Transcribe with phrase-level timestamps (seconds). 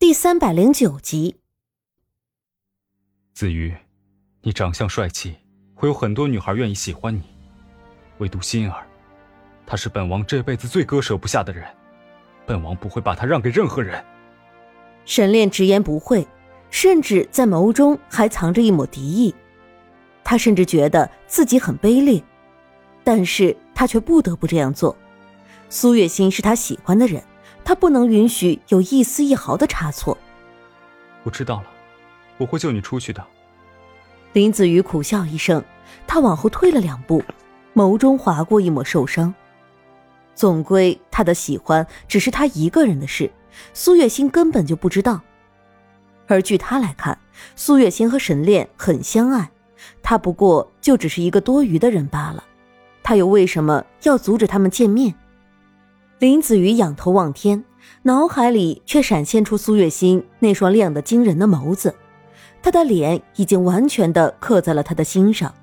[0.00, 1.36] 第三百零九集，
[3.34, 3.76] 子瑜，
[4.40, 5.36] 你长相帅气，
[5.74, 7.22] 会有很多女孩愿意喜欢你。
[8.16, 8.86] 唯独心儿，
[9.66, 11.68] 她是本王这辈子最割舍不下的人，
[12.46, 14.02] 本王不会把她让给任何人。
[15.04, 16.26] 沈炼直言不讳，
[16.70, 19.34] 甚至在眸中还藏着一抹敌意。
[20.24, 22.24] 他甚至觉得自己很卑劣，
[23.04, 24.96] 但是他却不得不这样做。
[25.68, 27.22] 苏月心是他喜欢的人。
[27.64, 30.16] 他不能允许有一丝一毫的差错。
[31.22, 31.66] 我知道了，
[32.38, 33.24] 我会救你出去的。
[34.32, 35.62] 林子瑜苦笑一声，
[36.06, 37.22] 他往后退了两步，
[37.74, 39.34] 眸中划过一抹受伤。
[40.34, 43.30] 总归他的喜欢只是他一个人的事，
[43.74, 45.20] 苏月心根本就不知道。
[46.26, 47.18] 而据他来看，
[47.56, 49.50] 苏月心和沈炼很相爱，
[50.02, 52.44] 他不过就只是一个多余的人罢了。
[53.02, 55.14] 他又为什么要阻止他们见面？
[56.20, 57.64] 林子瑜仰头望天，
[58.02, 61.94] 脑海里却闪现出苏月心那双亮得惊人的眸子，
[62.62, 65.54] 他的脸已经完全的刻在了他的心上，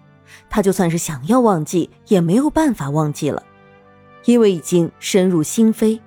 [0.49, 3.43] 他就算是想要忘记，也没有办法忘记了，
[4.25, 5.99] 因为已经深入心扉。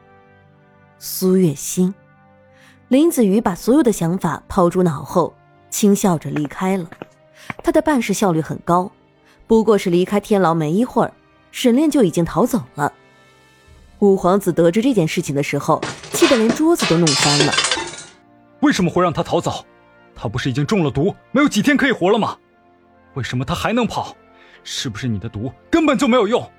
[0.98, 1.94] 苏月心，
[2.88, 5.32] 林子瑜把所有的想法抛诸脑后，
[5.70, 6.90] 轻笑着离开了。
[7.62, 8.90] 他的办事效率很高，
[9.46, 11.12] 不过是离开天牢没一会儿，
[11.52, 12.92] 沈炼就已经逃走了。
[14.00, 15.78] 五皇子得知这件事情的时候，
[16.14, 17.52] 气得连桌子都弄翻了。
[18.60, 19.64] 为什么会让他逃走？
[20.14, 22.36] 他不是已经中了毒，没有几天可以活了吗？
[23.12, 24.16] 为什么他还能跑？
[24.64, 26.50] 是不是你的毒根本就没有用？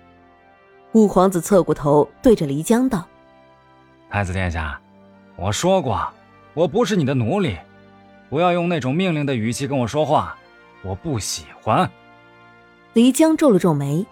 [0.91, 3.07] 五皇子侧过头对着黎江道
[4.09, 4.79] ：“太子殿下，
[5.35, 6.07] 我说过，
[6.53, 7.57] 我不是你的奴隶，
[8.29, 10.37] 不要用那种命令的语气跟我说话，
[10.83, 11.89] 我不喜欢。”
[12.93, 14.05] 黎江皱了皱眉，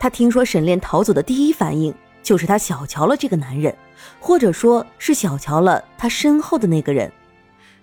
[0.00, 1.94] 他听说沈炼逃走的第一反应。
[2.24, 3.76] 就是他小瞧了这个男人，
[4.18, 7.12] 或者说是小瞧了他身后的那个人。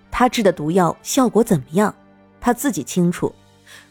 [0.10, 1.96] 他制的毒药效果怎么样？
[2.42, 3.34] 他自己清楚。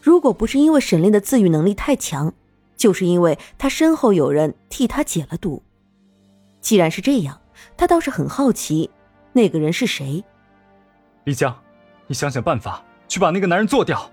[0.01, 2.31] 如果不是因为沈炼的自愈能力太强，
[2.77, 5.63] 就是因为他身后有人替他解了毒。
[6.59, 7.41] 既然是这样，
[7.77, 8.91] 他倒是很好奇，
[9.33, 10.23] 那个人是谁。
[11.23, 11.57] 丽江，
[12.07, 14.11] 你想想办法，去把那个男人做掉。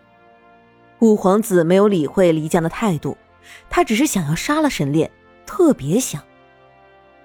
[1.00, 3.18] 五皇子没有理会黎江的态度，
[3.68, 5.10] 他只是想要杀了沈炼，
[5.44, 6.22] 特别想。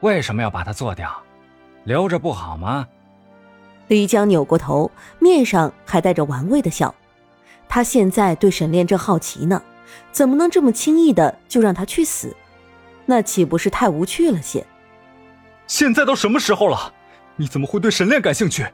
[0.04, 1.10] 为什么要把它做掉？
[1.86, 2.86] 留着不好吗？
[3.88, 6.94] 李江扭过头，面上还带着玩味的笑。
[7.70, 9.64] 他现在对沈炼正好奇呢，
[10.12, 12.36] 怎么能这么轻易的就让他去死？
[13.06, 14.66] 那岂不是太无趣了些？
[15.68, 16.94] 现在都什么时候了，
[17.38, 18.68] 你怎么会对沈炼感兴趣？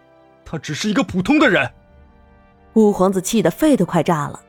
[0.43, 1.71] 他只是一个普通的人。
[2.73, 4.39] 五皇子气得肺都快炸了。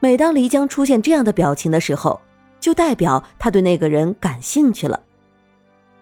[0.00, 2.20] 每当黎江出现这样的表情的时候，
[2.58, 5.00] 就代表他对那个人感兴趣了。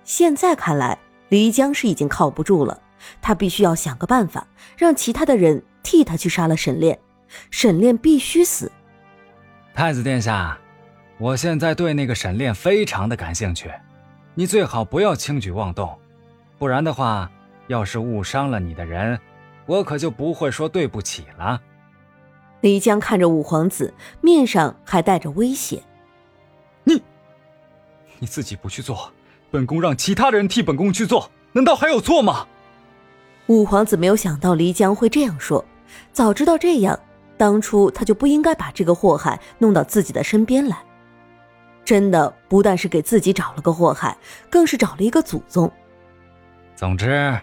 [0.07, 0.97] 现在看来，
[1.31, 2.81] 黎江是已经靠不住了。
[3.21, 4.47] 他必须要想个办法，
[4.77, 6.97] 让其他的人替他去杀了沈炼。
[7.51, 8.71] 沈炼必须死。
[9.75, 10.57] 太子殿下，
[11.19, 13.69] 我现在对那个沈炼非常的感兴趣，
[14.35, 15.99] 你最好不要轻举妄动，
[16.57, 17.29] 不然的话，
[17.67, 19.19] 要是误伤了你的人，
[19.67, 21.61] 我可就不会说对不起了。
[22.61, 25.83] 黎江看着五皇子，面上还带着威胁
[26.85, 27.03] ：“你，
[28.21, 29.13] 你自己不去做。”
[29.51, 32.47] 本宫让其他的人替本宫去做，难道还有错吗？
[33.47, 35.65] 五皇子没有想到黎江会这样说，
[36.13, 36.99] 早知道这样，
[37.37, 40.77] 当初他就不应该把这个祸害弄到自己的身边来。
[41.85, 44.17] 真的不但是给自己找了个祸害，
[44.51, 45.71] 更是找了一个祖宗。
[46.75, 47.39] 总之，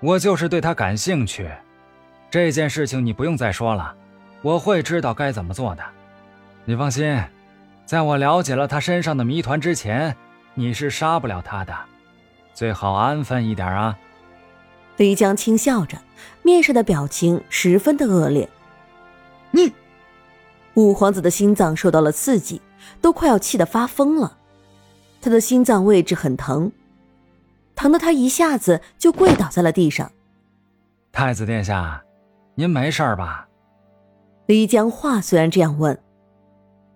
[0.00, 1.50] 我就是对他感兴趣。
[2.30, 3.94] 这件事情你不用再说了，
[4.42, 5.82] 我会知道该怎么做的。
[6.66, 7.18] 你放心，
[7.86, 10.14] 在我了解了他身上的谜团之前。
[10.58, 11.72] 你是杀不了他的，
[12.52, 13.96] 最好安分一点啊。
[14.96, 15.96] 李江轻笑着，
[16.42, 18.50] 面上的表情十分的恶劣。
[19.52, 19.72] 你，
[20.74, 22.60] 五皇子的心脏受到了刺激，
[23.00, 24.36] 都快要气得发疯了。
[25.20, 26.72] 他的心脏位置很疼，
[27.76, 30.10] 疼得他一下子就跪倒在了地上。
[31.12, 32.02] 太子殿下，
[32.56, 33.46] 您没事吧？
[34.46, 35.96] 李江话虽然这样问，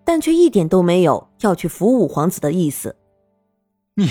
[0.03, 2.93] 但却一点都没有要去扶五皇子的意思。
[3.95, 4.09] 你，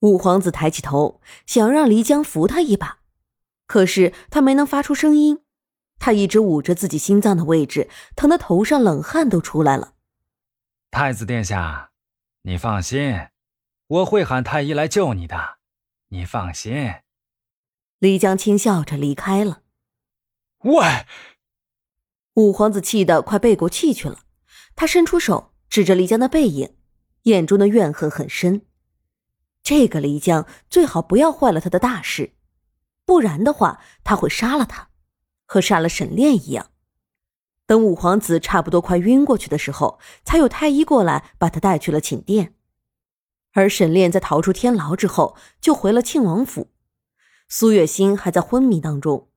[0.00, 2.98] 五皇子抬起头，想让黎江扶他一把，
[3.66, 5.44] 可是他没能发出声音。
[5.98, 9.94] 他一直捂着自己心脏的位置，疼得头上冷汗都出来了。
[10.90, 11.90] 太子殿下，
[12.42, 13.28] 你放心，
[13.86, 15.58] 我会喊太医来救你的。
[16.08, 16.94] 你放心。
[17.98, 19.62] 黎江轻笑着离开了。
[20.58, 21.06] 喂！
[22.34, 24.20] 五皇子气得快背过气去了，
[24.76, 26.77] 他伸出手指着黎江的背影。
[27.28, 28.62] 眼中的怨恨很深，
[29.62, 32.32] 这个黎江最好不要坏了他的大事。
[33.04, 34.90] 不然的话他会杀了他，
[35.46, 36.70] 和杀了沈炼一样。
[37.66, 42.54] 等五皇子差不多快晕过去的时候，才有太医过来把他带去了寝殿。
[43.52, 46.70] 而沈炼在逃出天牢之后，就回了庆王府。
[47.48, 49.28] 苏月心还在昏迷当中，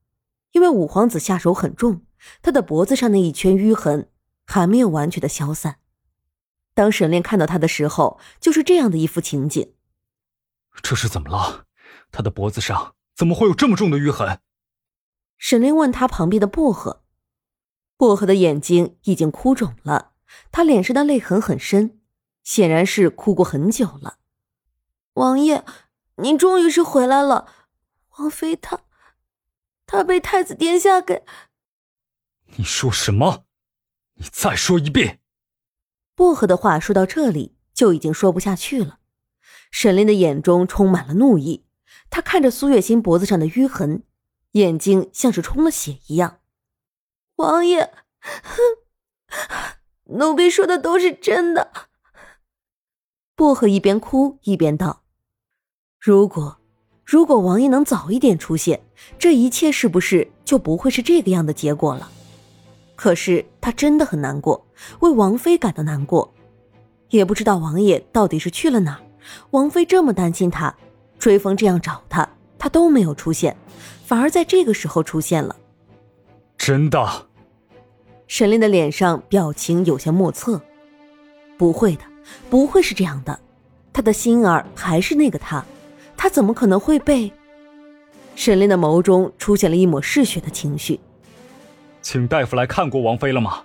[0.53, 2.05] 因为五皇子下手很重，
[2.41, 4.09] 他的脖子上那一圈淤痕
[4.45, 5.80] 还没有完全的消散。
[6.81, 9.75] 当沈炼看到他的时候，就是这样的一副情景。
[10.81, 11.67] 这是怎么了？
[12.11, 14.39] 他的脖子上怎么会有这么重的淤痕？
[15.37, 17.03] 沈炼问他旁边的薄荷，
[17.97, 20.13] 薄荷的眼睛已经哭肿了，
[20.51, 22.01] 他脸上的泪痕很深，
[22.41, 24.17] 显然是哭过很久了。
[25.13, 25.63] 王爷，
[26.15, 27.47] 您终于是回来了。
[28.17, 28.81] 王妃她，
[29.85, 31.23] 她被太子殿下给……
[32.57, 33.45] 你说什么？
[34.15, 35.20] 你再说一遍。
[36.21, 38.99] 薄荷的话说到这里就已经说不下去了。
[39.71, 41.65] 沈炼的眼中充满了怒意，
[42.11, 44.03] 他看着苏月心脖子上的淤痕，
[44.51, 46.37] 眼睛像是充了血一样。
[47.37, 47.91] 王爷，
[50.09, 51.71] 奴婢说的都是真的。
[53.35, 55.01] 薄荷一边哭一边道
[55.99, 56.59] ：“如果……”
[57.03, 58.85] 如果王爷能早一点出现，
[59.17, 62.11] 这一切是不是就不会是这个样的结果了？
[62.95, 64.67] 可是他真的很难过，
[64.99, 66.33] 为王妃感到难过，
[67.09, 69.01] 也不知道王爷到底是去了哪儿。
[69.51, 70.75] 王妃这么担心他，
[71.19, 73.55] 追风这样找他，他都没有出现，
[74.05, 75.55] 反而在这个时候出现了。
[76.57, 77.27] 真的？
[78.27, 80.61] 沈炼的脸上表情有些莫测。
[81.57, 82.03] 不会的，
[82.49, 83.39] 不会是这样的，
[83.93, 85.63] 他的心儿还是那个他。
[86.17, 87.31] 他怎么可能会被？
[88.35, 90.99] 沈炼的眸中出现了一抹嗜血的情绪。
[92.01, 93.63] 请大夫来看过王妃了吗？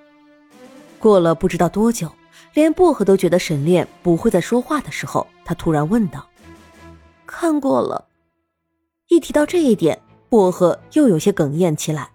[1.06, 2.10] 过了不知道多久，
[2.52, 6.26] 连薄荷都觉得沈炼不会再说话的时候，他突然问道
[7.24, 8.08] ：“看过了。”
[9.06, 12.10] 一提到这一点，薄荷又有些哽咽起来。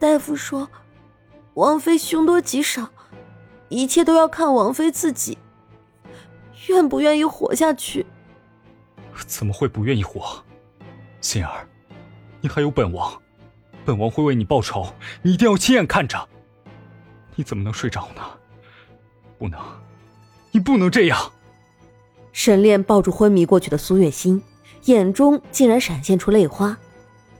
[0.00, 0.68] 大夫说，
[1.54, 2.90] 王妃凶多吉少，
[3.68, 5.38] 一切都要看王妃自己
[6.66, 8.04] 愿不愿意活下去。
[9.24, 10.42] 怎么会不愿意活？
[11.20, 11.64] 心儿，
[12.40, 13.22] 你还有本王，
[13.84, 14.84] 本王会为你报仇，
[15.22, 16.28] 你一定要亲眼看着。
[17.36, 18.22] 你怎么能睡着呢？
[19.38, 19.60] 不能，
[20.52, 21.32] 你不能这样。
[22.32, 24.42] 沈炼抱住昏迷过去的苏月心，
[24.84, 26.76] 眼中竟然闪现出泪花，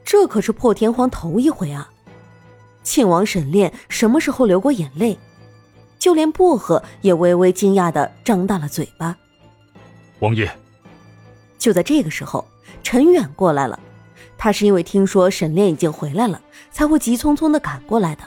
[0.04, 1.90] 这可是破天荒头一回啊！
[2.82, 5.18] 庆王沈炼什么时候流过眼泪？
[5.98, 9.16] 就连薄荷也微微惊讶的张大了嘴巴。
[10.18, 10.50] 王爷。
[11.56, 12.46] 就在这个时候，
[12.82, 13.80] 陈远过来了。
[14.36, 18.22] 他是因为听说沈炼已经回来了，才会急匆匆的赶过来的。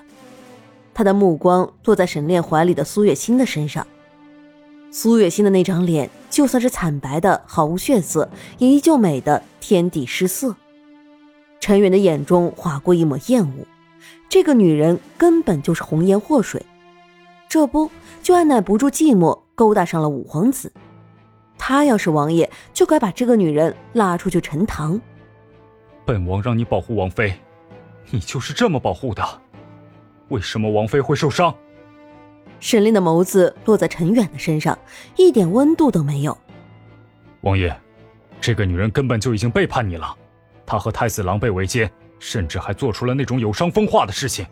[0.97, 3.85] 他的目光落在沈炼怀里的苏月心的身上。
[4.89, 8.27] 苏月心的那张脸，就算是惨白的毫无血色，
[8.57, 10.55] 也依旧美的天地失色。
[11.59, 13.67] 陈远的眼中划过一抹厌恶。
[14.27, 16.65] 这个女人根本就是红颜祸水，
[17.47, 17.91] 这不
[18.23, 20.73] 就按耐不住寂寞，勾搭上了五皇子。
[21.59, 24.99] 他要是王爷，就该把这个女人拉出去沉塘。
[26.05, 27.35] 本王让你保护王妃，
[28.09, 29.23] 你就是这么保护的？
[30.29, 31.53] 为什么王妃会受伤？
[32.59, 34.77] 沈炼的眸子落在陈远的身上，
[35.15, 36.37] 一点温度都没有。
[37.41, 37.75] 王爷，
[38.41, 40.15] 这个女人根本就已经背叛你了，
[40.65, 41.89] 她和太子狼狈为奸，
[42.19, 44.45] 甚至还做出了那种有伤风化的事情。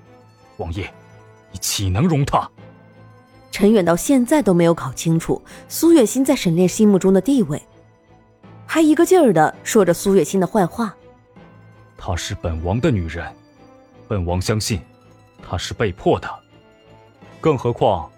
[0.57, 0.89] 王爷，
[1.51, 2.49] 你岂能容她？
[3.51, 7.61] 陈远到现在都没有搞清楚苏月心在沈炼心目中的地位，
[8.65, 10.95] 还一个劲儿的说着苏月心的坏话。
[11.97, 13.25] 她是本王的女人，
[14.07, 14.79] 本王相信
[15.47, 16.29] 他是被迫的。
[17.39, 18.11] 更何况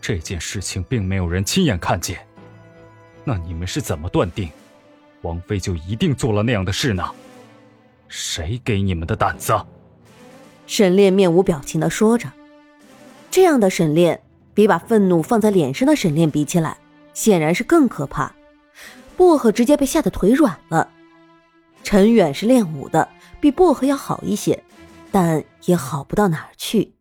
[0.00, 2.18] 这件事情并没有人亲眼看见，
[3.24, 4.50] 那你们是怎么断定
[5.22, 7.04] 王妃就一定做了那样的事呢？
[8.08, 9.54] 谁给你们的胆子？
[10.66, 12.30] 沈炼面无表情的说着，
[13.30, 14.20] 这样的沈炼。
[14.54, 16.76] 比把愤怒放在脸上的沈炼比起来，
[17.14, 18.34] 显然是更可怕。
[19.16, 20.90] 薄荷直接被吓得腿软了。
[21.84, 24.60] 陈远是练武的，比薄荷要好一些，
[25.10, 26.97] 但也好不到哪儿去。